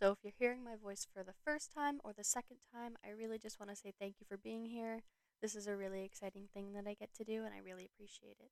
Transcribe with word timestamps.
So, 0.00 0.12
if 0.12 0.18
you're 0.24 0.32
hearing 0.38 0.64
my 0.64 0.76
voice 0.76 1.06
for 1.12 1.22
the 1.22 1.34
first 1.44 1.72
time 1.74 2.00
or 2.02 2.12
the 2.14 2.24
second 2.24 2.56
time, 2.72 2.96
I 3.04 3.10
really 3.10 3.38
just 3.38 3.60
want 3.60 3.68
to 3.70 3.76
say 3.76 3.92
thank 4.00 4.16
you 4.18 4.26
for 4.26 4.38
being 4.38 4.64
here. 4.64 5.02
This 5.42 5.54
is 5.54 5.66
a 5.66 5.76
really 5.76 6.04
exciting 6.04 6.48
thing 6.54 6.72
that 6.72 6.86
I 6.88 6.94
get 6.94 7.12
to 7.14 7.24
do, 7.24 7.44
and 7.44 7.54
I 7.54 7.58
really 7.58 7.84
appreciate 7.84 8.36
it. 8.40 8.50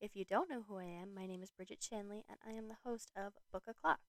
If 0.00 0.14
you 0.14 0.24
don't 0.24 0.48
know 0.50 0.62
who 0.68 0.78
I 0.78 0.84
am, 0.84 1.14
my 1.14 1.26
name 1.26 1.42
is 1.42 1.50
Bridget 1.50 1.82
Shanley, 1.82 2.24
and 2.28 2.38
I 2.46 2.52
am 2.52 2.68
the 2.68 2.78
host 2.84 3.10
of 3.16 3.34
Book 3.52 3.64
O'Clock. 3.68 4.00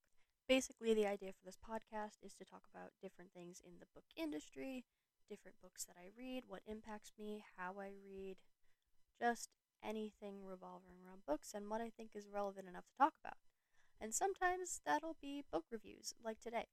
Basically, 0.47 0.94
the 0.94 1.08
idea 1.08 1.34
for 1.34 1.46
this 1.46 1.58
podcast 1.58 2.21
is 2.21 2.36
to 2.36 2.45
talk 2.45 2.63
about 2.73 2.93
different 3.01 3.31
things 3.33 3.61
in 3.65 3.79
the 3.79 3.89
book 3.95 4.05
industry, 4.15 4.86
different 5.27 5.57
books 5.63 5.86
that 5.86 5.97
I 5.97 6.11
read, 6.17 6.43
what 6.47 6.61
impacts 6.67 7.13
me, 7.17 7.43
how 7.57 7.81
I 7.81 7.93
read, 8.05 8.38
just 9.20 9.49
anything 9.83 10.45
revolving 10.45 11.01
around 11.05 11.25
books, 11.27 11.54
and 11.55 11.70
what 11.70 11.81
I 11.81 11.89
think 11.89 12.11
is 12.15 12.29
relevant 12.31 12.67
enough 12.67 12.86
to 12.86 12.97
talk 12.97 13.13
about 13.23 13.38
and 14.02 14.13
sometimes 14.13 14.81
that'll 14.86 15.18
be 15.21 15.43
book 15.52 15.65
reviews, 15.71 16.13
like 16.23 16.39
today. 16.39 16.68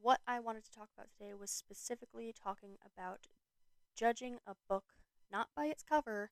What 0.00 0.20
I 0.26 0.40
wanted 0.40 0.64
to 0.64 0.70
talk 0.72 0.90
about 0.92 1.10
today 1.10 1.32
was 1.34 1.50
specifically 1.50 2.32
talking 2.32 2.76
about 2.84 3.28
judging 3.94 4.38
a 4.46 4.54
book 4.68 4.94
not 5.30 5.48
by 5.56 5.66
its 5.66 5.82
cover, 5.82 6.30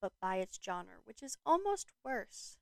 but 0.00 0.12
by 0.20 0.36
its 0.36 0.58
genre, 0.64 0.96
which 1.04 1.22
is 1.22 1.36
almost 1.46 1.92
worse. 2.04 2.58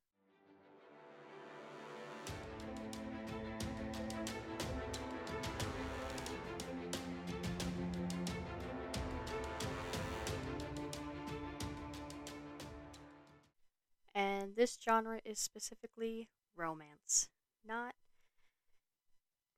This 14.61 14.77
genre 14.85 15.21
is 15.25 15.39
specifically 15.39 16.29
romance. 16.55 17.31
Not 17.67 17.95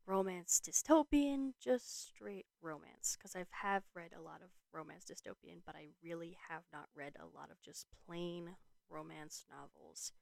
romance 0.06 0.62
dystopian, 0.64 1.54
just 1.60 2.06
straight 2.06 2.46
romance. 2.60 3.16
Because 3.18 3.34
I 3.34 3.44
have 3.50 3.82
read 3.96 4.12
a 4.16 4.22
lot 4.22 4.42
of 4.44 4.50
romance 4.72 5.04
dystopian, 5.04 5.58
but 5.66 5.74
I 5.74 5.88
really 6.04 6.38
have 6.48 6.62
not 6.72 6.86
read 6.94 7.14
a 7.18 7.36
lot 7.36 7.50
of 7.50 7.60
just 7.60 7.86
plain 8.06 8.50
romance 8.88 9.44
novels. 9.50 10.12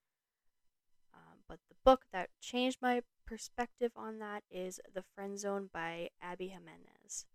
Um, 1.12 1.40
but 1.46 1.58
the 1.68 1.76
book 1.84 2.06
that 2.14 2.30
changed 2.40 2.78
my 2.80 3.02
perspective 3.26 3.92
on 3.96 4.18
that 4.20 4.44
is 4.50 4.80
The 4.94 5.04
Friend 5.14 5.38
Zone 5.38 5.68
by 5.74 6.08
Abby 6.22 6.48
Jimenez. 6.48 7.26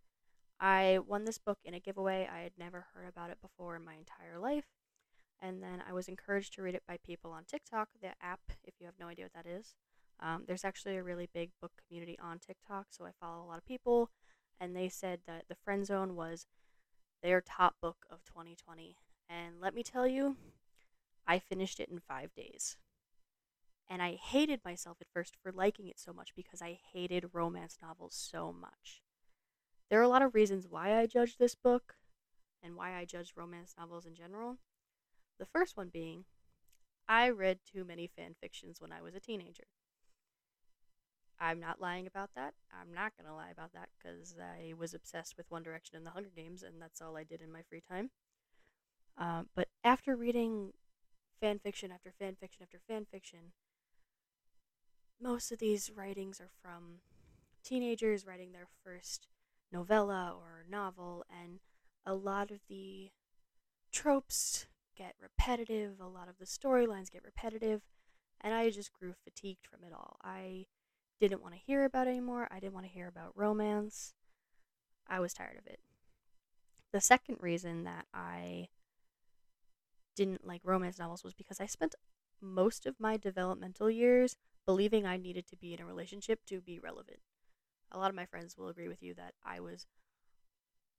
I 0.59 0.97
won 1.05 1.25
this 1.25 1.37
book 1.37 1.59
in 1.63 1.75
a 1.75 1.79
giveaway. 1.79 2.27
I 2.27 2.39
had 2.39 2.53
never 2.57 2.87
heard 2.95 3.07
about 3.07 3.29
it 3.29 3.37
before 3.39 3.75
in 3.75 3.85
my 3.85 3.93
entire 3.93 4.39
life. 4.39 4.65
And 5.41 5.61
then 5.61 5.83
I 5.87 5.93
was 5.93 6.07
encouraged 6.07 6.53
to 6.53 6.61
read 6.61 6.75
it 6.75 6.83
by 6.87 6.97
people 7.03 7.31
on 7.31 7.43
TikTok, 7.43 7.89
the 8.01 8.13
app, 8.21 8.39
if 8.63 8.75
you 8.79 8.85
have 8.85 8.99
no 8.99 9.07
idea 9.07 9.25
what 9.25 9.33
that 9.33 9.49
is. 9.49 9.75
Um, 10.19 10.43
there's 10.47 10.63
actually 10.65 10.95
a 10.97 11.03
really 11.03 11.29
big 11.33 11.51
book 11.61 11.73
community 11.87 12.17
on 12.21 12.39
TikTok, 12.39 12.87
so 12.89 13.05
I 13.05 13.11
follow 13.19 13.43
a 13.43 13.47
lot 13.47 13.57
of 13.57 13.65
people, 13.65 14.11
and 14.59 14.75
they 14.75 14.87
said 14.87 15.19
that 15.27 15.45
The 15.49 15.55
Friend 15.55 15.85
Zone 15.85 16.15
was 16.15 16.47
their 17.21 17.41
top 17.41 17.75
book 17.81 18.05
of 18.09 18.23
2020. 18.23 18.97
And 19.29 19.59
let 19.59 19.73
me 19.73 19.83
tell 19.83 20.07
you, 20.07 20.37
I 21.27 21.39
finished 21.39 21.79
it 21.79 21.89
in 21.89 21.99
five 21.99 22.33
days. 22.33 22.77
And 23.89 24.01
I 24.01 24.13
hated 24.13 24.61
myself 24.63 24.97
at 25.01 25.07
first 25.13 25.35
for 25.41 25.51
liking 25.51 25.87
it 25.87 25.99
so 25.99 26.13
much 26.13 26.33
because 26.35 26.61
I 26.61 26.79
hated 26.93 27.29
romance 27.33 27.77
novels 27.81 28.15
so 28.15 28.53
much. 28.53 29.01
There 29.89 29.99
are 29.99 30.03
a 30.03 30.09
lot 30.09 30.23
of 30.23 30.33
reasons 30.33 30.67
why 30.67 30.97
I 30.97 31.05
judge 31.05 31.37
this 31.37 31.55
book 31.55 31.95
and 32.63 32.75
why 32.75 32.95
I 32.95 33.05
judge 33.05 33.33
romance 33.35 33.75
novels 33.77 34.05
in 34.05 34.15
general. 34.15 34.57
The 35.39 35.45
first 35.45 35.77
one 35.77 35.89
being, 35.91 36.25
I 37.07 37.29
read 37.29 37.59
too 37.71 37.83
many 37.83 38.07
fan 38.07 38.35
fictions 38.41 38.81
when 38.81 38.91
I 38.91 39.01
was 39.01 39.15
a 39.15 39.19
teenager. 39.19 39.65
I'm 41.39 41.59
not 41.59 41.81
lying 41.81 42.07
about 42.07 42.29
that. 42.35 42.53
I'm 42.71 42.93
not 42.93 43.11
going 43.17 43.27
to 43.27 43.35
lie 43.35 43.49
about 43.51 43.73
that 43.73 43.89
because 43.97 44.35
I 44.39 44.73
was 44.77 44.93
obsessed 44.93 45.35
with 45.37 45.51
One 45.51 45.63
Direction 45.63 45.97
and 45.97 46.05
the 46.05 46.11
Hunger 46.11 46.31
Games, 46.35 46.63
and 46.63 46.81
that's 46.81 47.01
all 47.01 47.17
I 47.17 47.23
did 47.23 47.41
in 47.41 47.51
my 47.51 47.61
free 47.69 47.81
time. 47.87 48.11
Um, 49.17 49.49
but 49.55 49.67
after 49.83 50.15
reading 50.15 50.71
fan 51.41 51.59
fiction 51.59 51.91
after 51.91 52.11
fan 52.17 52.35
fiction 52.39 52.63
after 52.63 52.79
fan 52.87 53.05
fiction, 53.11 53.51
most 55.21 55.51
of 55.51 55.59
these 55.59 55.91
writings 55.95 56.39
are 56.39 56.51
from 56.61 56.99
teenagers 57.63 58.25
writing 58.25 58.51
their 58.51 58.67
first 58.83 59.27
novella 59.71 60.33
or 60.35 60.65
novel, 60.69 61.25
and 61.29 61.59
a 62.05 62.13
lot 62.13 62.51
of 62.51 62.59
the 62.69 63.11
tropes 63.91 64.67
get 64.95 65.15
repetitive, 65.21 65.99
a 65.99 66.07
lot 66.07 66.27
of 66.27 66.37
the 66.39 66.45
storylines 66.45 67.11
get 67.11 67.23
repetitive, 67.23 67.81
and 68.41 68.53
I 68.53 68.69
just 68.69 68.93
grew 68.93 69.13
fatigued 69.23 69.67
from 69.67 69.83
it 69.83 69.93
all. 69.93 70.17
I 70.23 70.65
didn't 71.19 71.41
want 71.41 71.53
to 71.53 71.59
hear 71.59 71.85
about 71.85 72.07
anymore. 72.07 72.47
I 72.51 72.59
didn't 72.59 72.73
want 72.73 72.85
to 72.85 72.91
hear 72.91 73.07
about 73.07 73.31
romance. 73.35 74.13
I 75.07 75.19
was 75.19 75.33
tired 75.33 75.57
of 75.57 75.67
it. 75.67 75.79
The 76.91 77.01
second 77.01 77.37
reason 77.41 77.83
that 77.83 78.05
I 78.13 78.69
didn't 80.15 80.47
like 80.47 80.61
romance 80.63 80.97
novels 80.97 81.23
was 81.23 81.33
because 81.33 81.59
I 81.59 81.65
spent 81.65 81.95
most 82.41 82.85
of 82.85 82.99
my 82.99 83.17
developmental 83.17 83.89
years 83.89 84.37
believing 84.65 85.05
I 85.05 85.17
needed 85.17 85.47
to 85.47 85.57
be 85.57 85.73
in 85.73 85.81
a 85.81 85.85
relationship 85.85 86.39
to 86.47 86.61
be 86.61 86.79
relevant. 86.79 87.19
A 87.91 87.97
lot 87.97 88.09
of 88.09 88.15
my 88.15 88.25
friends 88.25 88.57
will 88.57 88.67
agree 88.67 88.87
with 88.87 89.03
you 89.03 89.13
that 89.15 89.33
I 89.43 89.59
was 89.59 89.85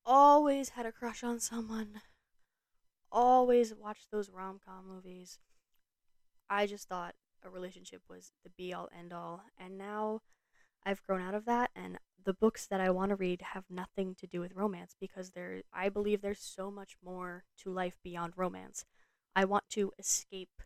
always 0.04 0.70
had 0.70 0.86
a 0.86 0.92
crush 0.92 1.24
on 1.24 1.40
someone 1.40 2.00
always 3.10 3.74
watched 3.74 4.10
those 4.10 4.30
rom 4.30 4.60
com 4.64 4.86
movies. 4.88 5.38
I 6.48 6.66
just 6.66 6.88
thought 6.88 7.14
a 7.44 7.50
relationship 7.50 8.02
was 8.08 8.32
the 8.44 8.50
be 8.50 8.72
all 8.72 8.88
end 8.96 9.12
all. 9.12 9.44
And 9.58 9.78
now 9.78 10.20
I've 10.84 11.02
grown 11.02 11.22
out 11.22 11.34
of 11.34 11.44
that 11.46 11.70
and 11.74 11.98
the 12.24 12.34
books 12.34 12.66
that 12.66 12.80
I 12.80 12.90
want 12.90 13.10
to 13.10 13.16
read 13.16 13.40
have 13.52 13.64
nothing 13.70 14.14
to 14.16 14.26
do 14.26 14.40
with 14.40 14.54
romance 14.54 14.96
because 15.00 15.30
there 15.30 15.62
I 15.72 15.88
believe 15.88 16.20
there's 16.20 16.40
so 16.40 16.70
much 16.70 16.96
more 17.04 17.44
to 17.62 17.70
life 17.70 17.96
beyond 18.02 18.34
romance. 18.36 18.84
I 19.34 19.44
want 19.44 19.64
to 19.70 19.92
escape 19.98 20.62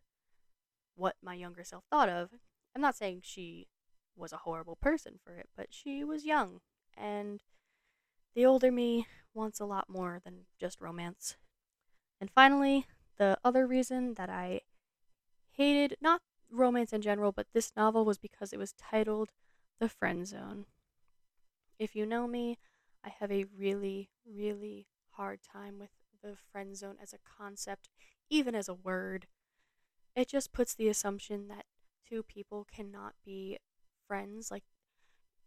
what 0.94 1.16
my 1.22 1.34
younger 1.34 1.64
self 1.64 1.84
thought 1.90 2.08
of. 2.08 2.30
I'm 2.74 2.80
not 2.82 2.96
saying 2.96 3.20
she 3.22 3.68
was 4.16 4.32
a 4.32 4.38
horrible 4.38 4.76
person 4.76 5.18
for 5.22 5.36
it, 5.36 5.48
but 5.56 5.68
she 5.70 6.02
was 6.02 6.24
young 6.24 6.60
and 6.96 7.40
the 8.34 8.46
older 8.46 8.70
me 8.70 9.06
wants 9.34 9.60
a 9.60 9.64
lot 9.64 9.88
more 9.88 10.20
than 10.24 10.46
just 10.58 10.80
romance. 10.80 11.36
And 12.20 12.30
finally, 12.30 12.86
the 13.16 13.38
other 13.44 13.66
reason 13.66 14.14
that 14.14 14.28
I 14.28 14.60
hated 15.52 15.96
not 16.00 16.20
romance 16.50 16.92
in 16.92 17.02
general, 17.02 17.32
but 17.32 17.46
this 17.52 17.72
novel 17.76 18.04
was 18.04 18.18
because 18.18 18.52
it 18.52 18.58
was 18.58 18.72
titled 18.72 19.30
The 19.78 19.88
Friend 19.88 20.26
Zone. 20.26 20.66
If 21.78 21.96
you 21.96 22.04
know 22.04 22.26
me, 22.26 22.58
I 23.04 23.08
have 23.08 23.32
a 23.32 23.46
really, 23.56 24.10
really 24.26 24.86
hard 25.12 25.40
time 25.42 25.78
with 25.78 25.90
the 26.22 26.36
friend 26.52 26.76
zone 26.76 26.96
as 27.02 27.14
a 27.14 27.18
concept, 27.38 27.88
even 28.28 28.54
as 28.54 28.68
a 28.68 28.74
word. 28.74 29.26
It 30.14 30.28
just 30.28 30.52
puts 30.52 30.74
the 30.74 30.88
assumption 30.88 31.48
that 31.48 31.64
two 32.06 32.22
people 32.22 32.66
cannot 32.70 33.14
be 33.24 33.58
friends. 34.06 34.50
Like, 34.50 34.64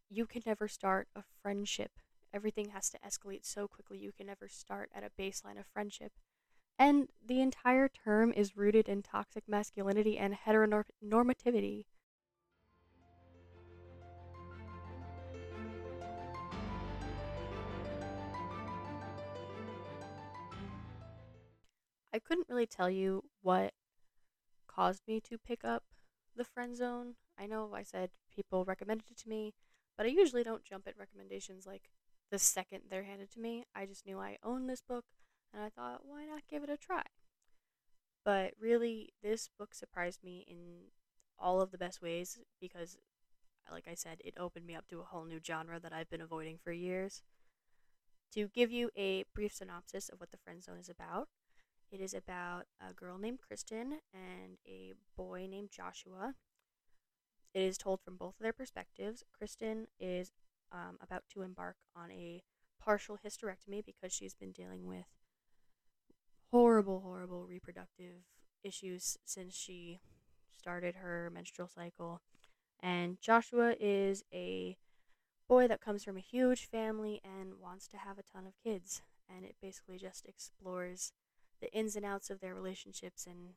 you 0.09 0.25
can 0.25 0.41
never 0.45 0.67
start 0.67 1.07
a 1.15 1.23
friendship. 1.41 1.91
Everything 2.33 2.69
has 2.69 2.89
to 2.89 2.99
escalate 3.07 3.45
so 3.45 3.67
quickly. 3.67 3.99
You 3.99 4.11
can 4.11 4.25
never 4.25 4.47
start 4.47 4.89
at 4.95 5.03
a 5.03 5.21
baseline 5.21 5.59
of 5.59 5.67
friendship. 5.71 6.13
And 6.79 7.07
the 7.25 7.39
entire 7.39 7.87
term 7.87 8.33
is 8.35 8.57
rooted 8.57 8.89
in 8.89 9.03
toxic 9.03 9.43
masculinity 9.47 10.17
and 10.17 10.33
heteronormativity. 10.33 11.85
I 22.13 22.19
couldn't 22.19 22.47
really 22.47 22.67
tell 22.67 22.91
you 22.91 23.23
what 23.41 23.73
caused 24.67 25.01
me 25.07 25.19
to 25.21 25.37
pick 25.37 25.63
up 25.63 25.83
the 26.35 26.43
friend 26.43 26.75
zone. 26.77 27.15
I 27.39 27.47
know 27.47 27.71
I 27.73 27.83
said 27.83 28.11
people 28.33 28.65
recommended 28.65 29.09
it 29.09 29.17
to 29.19 29.29
me, 29.29 29.53
but 29.97 30.05
I 30.05 30.09
usually 30.09 30.43
don't 30.43 30.63
jump 30.63 30.87
at 30.87 30.97
recommendations 30.97 31.65
like 31.65 31.89
the 32.29 32.37
second 32.37 32.81
they're 32.89 33.03
handed 33.03 33.31
to 33.31 33.39
me. 33.39 33.65
I 33.75 33.85
just 33.85 34.05
knew 34.05 34.19
I 34.19 34.37
owned 34.43 34.69
this 34.69 34.81
book 34.81 35.05
and 35.53 35.63
I 35.63 35.69
thought, 35.69 36.01
why 36.03 36.25
not 36.25 36.47
give 36.49 36.63
it 36.63 36.69
a 36.69 36.77
try? 36.77 37.03
But 38.25 38.53
really, 38.59 39.13
this 39.21 39.49
book 39.57 39.73
surprised 39.73 40.23
me 40.23 40.45
in 40.47 40.91
all 41.37 41.61
of 41.61 41.71
the 41.71 41.77
best 41.77 42.01
ways 42.01 42.39
because, 42.59 42.97
like 43.71 43.87
I 43.89 43.95
said, 43.95 44.19
it 44.23 44.33
opened 44.37 44.65
me 44.65 44.75
up 44.75 44.87
to 44.87 45.01
a 45.01 45.05
whole 45.05 45.25
new 45.25 45.39
genre 45.45 45.79
that 45.79 45.93
I've 45.93 46.09
been 46.09 46.21
avoiding 46.21 46.57
for 46.63 46.71
years. 46.71 47.21
To 48.33 48.47
give 48.47 48.71
you 48.71 48.89
a 48.97 49.25
brief 49.35 49.53
synopsis 49.53 50.09
of 50.09 50.19
what 50.19 50.31
the 50.31 50.37
Friend 50.37 50.63
Zone 50.63 50.79
is 50.79 50.89
about, 50.89 51.27
it 51.91 52.01
is 52.01 52.13
about 52.15 52.65
a 52.81 52.93
girl 52.93 53.19
named 53.19 53.39
Kristen 53.45 53.99
and 54.13 54.57
a 54.67 54.93
boy 55.15 55.47
named 55.47 55.69
Joshua. 55.69 56.33
It 57.53 57.61
is 57.61 57.77
told 57.77 58.01
from 58.01 58.15
both 58.15 58.35
of 58.39 58.43
their 58.43 58.53
perspectives. 58.53 59.23
Kristen 59.37 59.85
is 59.99 60.31
um, 60.71 60.97
about 61.01 61.23
to 61.33 61.43
embark 61.43 61.75
on 61.95 62.09
a 62.09 62.41
partial 62.81 63.19
hysterectomy 63.23 63.85
because 63.85 64.11
she's 64.11 64.33
been 64.33 64.51
dealing 64.51 64.87
with 64.87 65.05
horrible, 66.53 66.99
horrible 66.99 67.47
reproductive 67.47 68.25
issues 68.63 69.17
since 69.25 69.55
she 69.55 69.99
started 70.55 70.93
her 70.97 71.31
menstrual 71.33 71.67
cycle. 71.67 72.21
And 72.79 73.19
Joshua 73.19 73.75
is 73.79 74.23
a 74.31 74.77
boy 75.49 75.67
that 75.67 75.81
comes 75.81 76.03
from 76.03 76.15
a 76.15 76.21
huge 76.21 76.67
family 76.67 77.19
and 77.23 77.55
wants 77.59 77.87
to 77.87 77.97
have 77.97 78.19
a 78.19 78.23
ton 78.23 78.45
of 78.45 78.53
kids. 78.63 79.01
And 79.27 79.43
it 79.43 79.55
basically 79.59 79.97
just 79.97 80.27
explores 80.27 81.11
the 81.59 81.73
ins 81.73 81.95
and 81.95 82.05
outs 82.05 82.29
of 82.29 82.39
their 82.39 82.53
relationships 82.53 83.25
and 83.25 83.55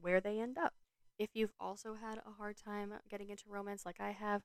where 0.00 0.20
they 0.20 0.38
end 0.38 0.56
up. 0.56 0.74
If 1.18 1.30
you've 1.34 1.54
also 1.58 1.94
had 1.94 2.18
a 2.18 2.38
hard 2.38 2.56
time 2.56 2.92
getting 3.10 3.28
into 3.28 3.48
romance 3.48 3.84
like 3.84 4.00
I 4.00 4.12
have, 4.12 4.42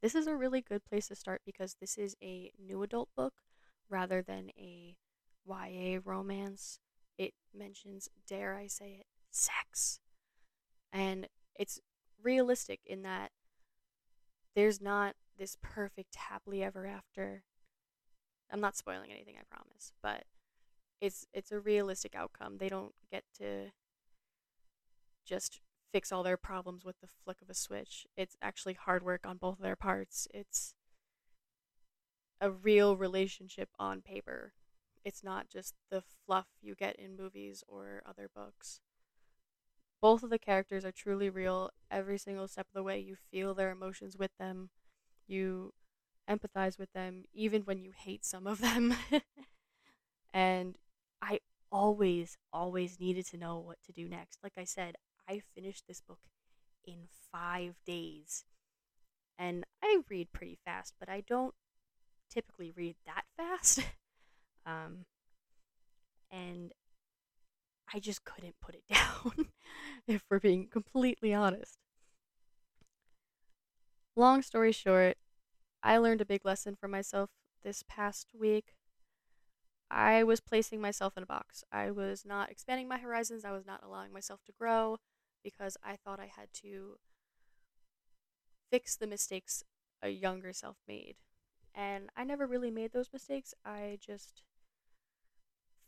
this 0.00 0.14
is 0.14 0.26
a 0.26 0.36
really 0.36 0.62
good 0.62 0.86
place 0.86 1.08
to 1.08 1.14
start 1.16 1.42
because 1.44 1.76
this 1.78 1.98
is 1.98 2.16
a 2.22 2.50
new 2.58 2.82
adult 2.82 3.10
book 3.14 3.34
rather 3.90 4.22
than 4.22 4.48
a 4.58 4.96
YA 5.44 5.98
romance. 6.02 6.78
It 7.22 7.34
mentions, 7.54 8.08
dare 8.26 8.56
I 8.56 8.66
say 8.66 8.96
it, 8.98 9.06
sex. 9.30 10.00
And 10.92 11.28
it's 11.54 11.80
realistic 12.20 12.80
in 12.84 13.02
that 13.02 13.30
there's 14.56 14.80
not 14.80 15.14
this 15.38 15.56
perfect 15.62 16.16
happily 16.16 16.64
ever 16.64 16.84
after. 16.84 17.44
I'm 18.50 18.60
not 18.60 18.76
spoiling 18.76 19.12
anything, 19.12 19.36
I 19.38 19.42
promise, 19.48 19.92
but 20.02 20.24
it's 21.00 21.24
it's 21.32 21.52
a 21.52 21.60
realistic 21.60 22.16
outcome. 22.16 22.58
They 22.58 22.68
don't 22.68 22.94
get 23.08 23.22
to 23.38 23.70
just 25.24 25.60
fix 25.92 26.10
all 26.10 26.24
their 26.24 26.36
problems 26.36 26.84
with 26.84 27.00
the 27.00 27.08
flick 27.24 27.40
of 27.40 27.48
a 27.48 27.54
switch. 27.54 28.04
It's 28.16 28.34
actually 28.42 28.74
hard 28.74 29.04
work 29.04 29.24
on 29.24 29.36
both 29.36 29.58
of 29.58 29.62
their 29.62 29.76
parts. 29.76 30.26
It's 30.34 30.74
a 32.40 32.50
real 32.50 32.96
relationship 32.96 33.68
on 33.78 34.02
paper. 34.02 34.54
It's 35.04 35.24
not 35.24 35.48
just 35.48 35.74
the 35.90 36.02
fluff 36.02 36.46
you 36.60 36.74
get 36.74 36.96
in 36.96 37.16
movies 37.16 37.64
or 37.68 38.02
other 38.06 38.28
books. 38.34 38.80
Both 40.00 40.22
of 40.22 40.30
the 40.30 40.38
characters 40.38 40.84
are 40.84 40.92
truly 40.92 41.30
real. 41.30 41.70
Every 41.90 42.18
single 42.18 42.48
step 42.48 42.66
of 42.66 42.74
the 42.74 42.82
way, 42.82 42.98
you 42.98 43.16
feel 43.30 43.54
their 43.54 43.70
emotions 43.70 44.16
with 44.18 44.32
them. 44.38 44.70
You 45.26 45.74
empathize 46.28 46.78
with 46.78 46.92
them, 46.92 47.24
even 47.32 47.62
when 47.62 47.80
you 47.82 47.92
hate 47.92 48.24
some 48.24 48.46
of 48.46 48.60
them. 48.60 48.94
and 50.34 50.76
I 51.20 51.40
always, 51.70 52.36
always 52.52 52.98
needed 53.00 53.26
to 53.28 53.36
know 53.36 53.58
what 53.58 53.78
to 53.86 53.92
do 53.92 54.08
next. 54.08 54.38
Like 54.42 54.54
I 54.56 54.64
said, 54.64 54.96
I 55.28 55.40
finished 55.54 55.84
this 55.86 56.00
book 56.00 56.20
in 56.84 57.08
five 57.30 57.76
days. 57.86 58.44
And 59.38 59.64
I 59.82 60.00
read 60.08 60.32
pretty 60.32 60.58
fast, 60.64 60.94
but 61.00 61.08
I 61.08 61.22
don't 61.22 61.54
typically 62.30 62.72
read 62.72 62.96
that 63.06 63.24
fast. 63.36 63.80
Um, 64.66 65.04
and 66.30 66.72
I 67.92 68.00
just 68.00 68.24
couldn't 68.24 68.58
put 68.60 68.74
it 68.74 68.84
down, 68.92 69.50
if 70.06 70.24
we're 70.30 70.40
being 70.40 70.68
completely 70.68 71.32
honest. 71.34 71.78
Long 74.16 74.40
story 74.42 74.72
short, 74.72 75.18
I 75.82 75.98
learned 75.98 76.20
a 76.20 76.26
big 76.26 76.44
lesson 76.44 76.76
for 76.76 76.88
myself 76.88 77.30
this 77.62 77.84
past 77.88 78.28
week. 78.34 78.74
I 79.90 80.24
was 80.24 80.40
placing 80.40 80.80
myself 80.80 81.16
in 81.16 81.22
a 81.22 81.26
box. 81.26 81.64
I 81.70 81.90
was 81.90 82.24
not 82.24 82.50
expanding 82.50 82.88
my 82.88 82.98
horizons. 82.98 83.44
I 83.44 83.52
was 83.52 83.66
not 83.66 83.82
allowing 83.82 84.12
myself 84.12 84.42
to 84.46 84.52
grow 84.52 84.98
because 85.44 85.76
I 85.82 85.96
thought 85.96 86.18
I 86.20 86.26
had 86.34 86.52
to 86.62 86.98
fix 88.70 88.96
the 88.96 89.06
mistakes 89.06 89.62
a 90.02 90.08
younger 90.08 90.52
self 90.52 90.78
made. 90.88 91.16
And 91.74 92.10
I 92.16 92.24
never 92.24 92.46
really 92.46 92.70
made 92.70 92.92
those 92.92 93.12
mistakes. 93.12 93.54
I 93.64 93.98
just 94.00 94.42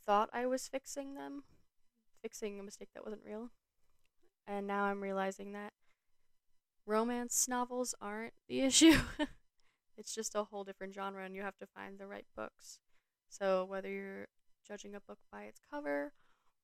thought 0.06 0.30
I 0.32 0.46
was 0.46 0.68
fixing 0.68 1.14
them, 1.14 1.44
fixing 2.22 2.58
a 2.58 2.62
mistake 2.62 2.90
that 2.94 3.04
wasn't 3.04 3.22
real. 3.24 3.50
And 4.46 4.66
now 4.66 4.84
I'm 4.84 5.02
realizing 5.02 5.52
that 5.52 5.72
romance 6.86 7.46
novels 7.48 7.94
aren't 8.00 8.34
the 8.48 8.60
issue. 8.62 8.98
it's 9.96 10.14
just 10.14 10.34
a 10.34 10.44
whole 10.44 10.64
different 10.64 10.94
genre, 10.94 11.24
and 11.24 11.34
you 11.34 11.42
have 11.42 11.58
to 11.58 11.66
find 11.66 11.98
the 11.98 12.06
right 12.06 12.26
books. 12.36 12.78
So, 13.28 13.64
whether 13.64 13.90
you're 13.90 14.28
judging 14.66 14.94
a 14.94 15.00
book 15.00 15.18
by 15.30 15.42
its 15.42 15.60
cover 15.70 16.12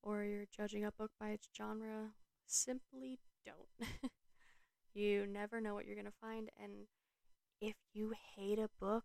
or 0.03 0.25
you're 0.25 0.47
judging 0.55 0.85
a 0.85 0.93
book 0.93 1.11
by 1.19 1.31
its 1.31 1.49
genre, 1.57 2.13
simply 2.47 3.19
don't. 3.45 3.91
you 4.95 5.27
never 5.27 5.61
know 5.61 5.75
what 5.75 5.87
you're 5.87 5.95
going 5.95 6.07
to 6.07 6.13
find, 6.21 6.51
and 6.63 6.87
if 7.61 7.77
you 7.93 8.13
hate 8.37 8.59
a 8.59 8.71
book, 8.81 9.05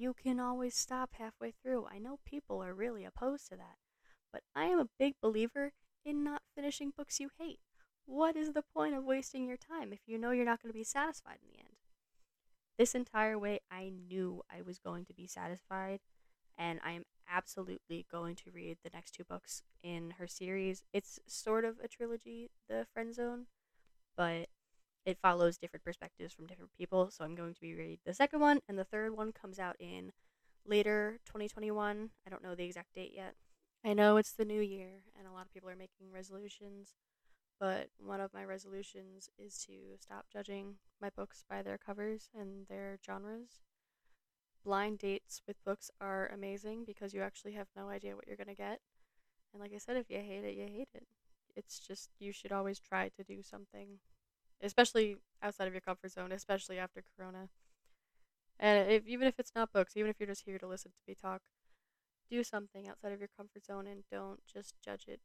you 0.00 0.14
can 0.14 0.40
always 0.40 0.74
stop 0.74 1.10
halfway 1.18 1.52
through. 1.52 1.86
I 1.92 1.98
know 1.98 2.18
people 2.24 2.62
are 2.62 2.72
really 2.72 3.04
opposed 3.04 3.48
to 3.48 3.56
that, 3.56 3.76
but 4.32 4.42
I 4.56 4.64
am 4.64 4.78
a 4.78 4.88
big 4.98 5.14
believer 5.20 5.72
in 6.04 6.24
not 6.24 6.40
finishing 6.54 6.92
books 6.96 7.20
you 7.20 7.28
hate. 7.38 7.58
What 8.06 8.34
is 8.34 8.54
the 8.54 8.64
point 8.74 8.94
of 8.94 9.04
wasting 9.04 9.46
your 9.46 9.58
time 9.58 9.92
if 9.92 10.00
you 10.06 10.16
know 10.16 10.30
you're 10.30 10.46
not 10.46 10.62
going 10.62 10.72
to 10.72 10.78
be 10.78 10.84
satisfied 10.84 11.36
in 11.42 11.52
the 11.52 11.58
end? 11.58 11.76
This 12.78 12.94
entire 12.94 13.38
way, 13.38 13.60
I 13.70 13.92
knew 14.08 14.42
I 14.50 14.62
was 14.62 14.78
going 14.78 15.04
to 15.04 15.12
be 15.12 15.26
satisfied, 15.26 16.00
and 16.56 16.80
I 16.82 16.92
am 16.92 17.04
absolutely 17.30 18.06
going 18.10 18.36
to 18.36 18.50
read 18.50 18.78
the 18.82 18.90
next 18.94 19.10
two 19.10 19.24
books 19.24 19.62
in 19.82 20.14
her 20.18 20.26
series. 20.26 20.82
It's 20.94 21.20
sort 21.26 21.66
of 21.66 21.76
a 21.84 21.88
trilogy, 21.88 22.48
The 22.70 22.86
Friend 22.94 23.14
Zone, 23.14 23.46
but 24.16 24.46
it 25.04 25.18
follows 25.20 25.58
different 25.58 25.84
perspectives 25.84 26.32
from 26.32 26.46
different 26.46 26.72
people. 26.76 27.10
So 27.10 27.24
I'm 27.24 27.34
going 27.34 27.54
to 27.54 27.60
be 27.60 27.74
reading 27.74 27.98
the 28.04 28.14
second 28.14 28.40
one, 28.40 28.60
and 28.68 28.78
the 28.78 28.84
third 28.84 29.16
one 29.16 29.32
comes 29.32 29.58
out 29.58 29.76
in 29.78 30.12
later 30.66 31.18
2021. 31.26 32.10
I 32.26 32.30
don't 32.30 32.42
know 32.42 32.54
the 32.54 32.64
exact 32.64 32.94
date 32.94 33.12
yet. 33.14 33.34
I 33.84 33.94
know 33.94 34.18
it's 34.18 34.32
the 34.32 34.44
new 34.44 34.60
year, 34.60 35.02
and 35.18 35.26
a 35.26 35.32
lot 35.32 35.46
of 35.46 35.54
people 35.54 35.70
are 35.70 35.76
making 35.76 36.12
resolutions, 36.12 36.94
but 37.58 37.88
one 37.98 38.20
of 38.20 38.34
my 38.34 38.44
resolutions 38.44 39.30
is 39.38 39.56
to 39.66 39.96
stop 39.98 40.26
judging 40.30 40.76
my 41.00 41.08
books 41.08 41.44
by 41.48 41.62
their 41.62 41.78
covers 41.78 42.28
and 42.38 42.66
their 42.68 42.98
genres. 43.04 43.60
Blind 44.62 44.98
dates 44.98 45.40
with 45.48 45.64
books 45.64 45.90
are 46.00 46.30
amazing 46.32 46.84
because 46.84 47.14
you 47.14 47.22
actually 47.22 47.52
have 47.52 47.68
no 47.74 47.88
idea 47.88 48.14
what 48.14 48.26
you're 48.26 48.36
going 48.36 48.48
to 48.48 48.54
get. 48.54 48.80
And 49.52 49.60
like 49.62 49.72
I 49.74 49.78
said, 49.78 49.96
if 49.96 50.10
you 50.10 50.18
hate 50.18 50.44
it, 50.44 50.56
you 50.56 50.66
hate 50.66 50.90
it. 50.94 51.06
It's 51.56 51.78
just, 51.78 52.10
you 52.18 52.32
should 52.32 52.52
always 52.52 52.78
try 52.78 53.08
to 53.08 53.24
do 53.24 53.42
something 53.42 53.98
especially 54.62 55.16
outside 55.42 55.66
of 55.66 55.74
your 55.74 55.80
comfort 55.80 56.12
zone, 56.12 56.32
especially 56.32 56.78
after 56.78 57.02
Corona. 57.16 57.48
And 58.58 58.90
if, 58.90 59.06
even 59.06 59.26
if 59.26 59.38
it's 59.38 59.52
not 59.54 59.72
books, 59.72 59.96
even 59.96 60.10
if 60.10 60.20
you're 60.20 60.26
just 60.26 60.44
here 60.44 60.58
to 60.58 60.66
listen 60.66 60.90
to 60.92 60.98
me 61.08 61.14
talk, 61.14 61.40
do 62.30 62.44
something 62.44 62.88
outside 62.88 63.12
of 63.12 63.18
your 63.18 63.30
comfort 63.36 63.64
zone 63.64 63.86
and 63.86 64.04
don't 64.10 64.40
just 64.46 64.74
judge 64.84 65.06
it 65.08 65.20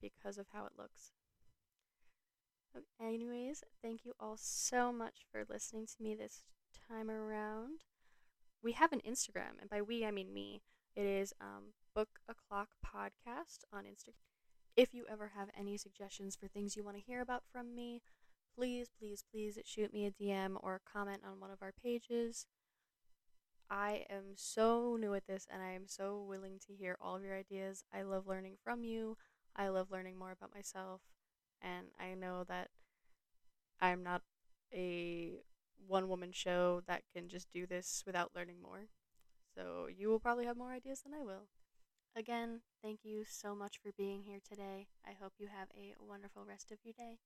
because 0.00 0.38
of 0.38 0.46
how 0.52 0.64
it 0.66 0.72
looks. 0.78 1.12
Anyways, 3.00 3.64
thank 3.82 4.04
you 4.04 4.12
all 4.20 4.36
so 4.36 4.92
much 4.92 5.26
for 5.32 5.44
listening 5.48 5.86
to 5.86 6.02
me 6.02 6.14
this 6.14 6.44
time 6.88 7.10
around. 7.10 7.80
We 8.62 8.72
have 8.72 8.92
an 8.92 9.00
Instagram, 9.08 9.60
and 9.60 9.70
by 9.70 9.80
we 9.82 10.04
I 10.04 10.10
mean 10.10 10.32
me. 10.32 10.62
It 10.94 11.06
is 11.06 11.32
um, 11.40 11.72
Book 11.94 12.20
O'clock 12.28 12.68
Podcast 12.84 13.64
on 13.72 13.84
Instagram. 13.84 14.14
If 14.76 14.92
you 14.92 15.06
ever 15.10 15.32
have 15.34 15.48
any 15.58 15.76
suggestions 15.78 16.36
for 16.36 16.48
things 16.48 16.76
you 16.76 16.84
want 16.84 16.96
to 16.96 17.02
hear 17.02 17.20
about 17.20 17.44
from 17.50 17.74
me, 17.74 18.02
please, 18.56 18.88
please, 18.98 19.22
please 19.30 19.58
shoot 19.64 19.92
me 19.92 20.06
a 20.06 20.10
DM 20.10 20.56
or 20.62 20.80
comment 20.90 21.22
on 21.24 21.40
one 21.40 21.50
of 21.50 21.62
our 21.62 21.72
pages. 21.72 22.46
I 23.68 24.04
am 24.08 24.34
so 24.36 24.96
new 24.98 25.14
at 25.14 25.26
this 25.26 25.46
and 25.52 25.62
I 25.62 25.72
am 25.72 25.86
so 25.86 26.24
willing 26.26 26.58
to 26.66 26.74
hear 26.74 26.96
all 27.00 27.16
of 27.16 27.22
your 27.22 27.36
ideas. 27.36 27.84
I 27.92 28.02
love 28.02 28.26
learning 28.26 28.56
from 28.62 28.84
you. 28.84 29.16
I 29.54 29.68
love 29.68 29.90
learning 29.90 30.18
more 30.18 30.30
about 30.30 30.54
myself. 30.54 31.02
And 31.60 31.88
I 31.98 32.14
know 32.14 32.44
that 32.48 32.68
I'm 33.80 34.02
not 34.02 34.22
a 34.72 35.40
one 35.86 36.08
woman 36.08 36.32
show 36.32 36.82
that 36.86 37.02
can 37.14 37.28
just 37.28 37.48
do 37.52 37.66
this 37.66 38.04
without 38.06 38.30
learning 38.34 38.62
more. 38.62 38.86
So 39.54 39.88
you 39.94 40.08
will 40.08 40.20
probably 40.20 40.46
have 40.46 40.56
more 40.56 40.72
ideas 40.72 41.02
than 41.02 41.14
I 41.14 41.22
will. 41.22 41.48
Again, 42.14 42.60
thank 42.82 43.00
you 43.02 43.24
so 43.28 43.54
much 43.54 43.78
for 43.82 43.90
being 43.96 44.22
here 44.22 44.38
today. 44.48 44.86
I 45.06 45.12
hope 45.20 45.34
you 45.38 45.48
have 45.48 45.68
a 45.76 45.94
wonderful 46.00 46.44
rest 46.46 46.70
of 46.70 46.78
your 46.82 46.94
day. 46.96 47.18